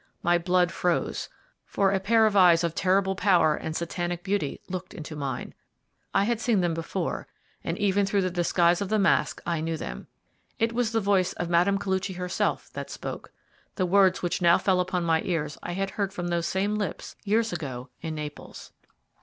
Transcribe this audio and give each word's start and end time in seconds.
My 0.23 0.39
blood 0.39 0.71
froze, 0.71 1.29
for 1.63 1.91
a 1.91 1.99
pair 1.99 2.25
of 2.25 2.35
eyes 2.35 2.63
of 2.63 2.73
terrible 2.73 3.13
power 3.13 3.53
and 3.55 3.75
Satanic 3.75 4.23
beauty 4.23 4.59
looked 4.67 4.95
into 4.95 5.15
mine. 5.15 5.53
I 6.11 6.23
had 6.23 6.39
seen 6.41 6.61
them 6.61 6.73
before, 6.73 7.27
and 7.63 7.77
even 7.77 8.07
through 8.07 8.23
the 8.23 8.31
disguise 8.31 8.81
of 8.81 8.89
the 8.89 8.97
mask 8.97 9.43
I 9.45 9.61
knew 9.61 9.77
them. 9.77 10.07
It 10.57 10.73
was 10.73 10.91
the 10.91 11.01
voice 11.01 11.33
of 11.33 11.49
Mme. 11.51 11.77
Koluchy 11.77 12.15
herself 12.15 12.71
that 12.73 12.89
spoke. 12.89 13.31
The 13.75 13.85
words 13.85 14.23
which 14.23 14.41
now 14.41 14.57
fell 14.57 14.79
upon 14.79 15.03
my 15.03 15.21
ears 15.23 15.59
I 15.61 15.73
had 15.73 15.91
heard 15.91 16.13
from 16.13 16.29
those 16.29 16.47
same 16.47 16.73
lips 16.73 17.15
years 17.23 17.53
ago 17.53 17.89
in 18.01 18.15
Naples. 18.15 18.71